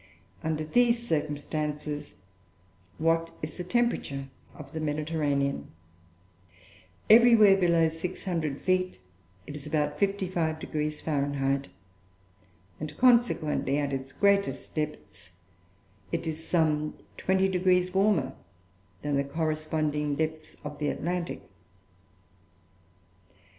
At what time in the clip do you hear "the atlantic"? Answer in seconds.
20.79-21.43